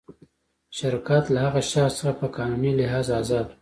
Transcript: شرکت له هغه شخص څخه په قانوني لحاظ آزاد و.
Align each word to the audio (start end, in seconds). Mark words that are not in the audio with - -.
شرکت 0.77 1.25
له 1.33 1.39
هغه 1.45 1.61
شخص 1.71 1.93
څخه 1.99 2.13
په 2.19 2.27
قانوني 2.35 2.71
لحاظ 2.79 3.07
آزاد 3.19 3.45
و. 3.49 3.53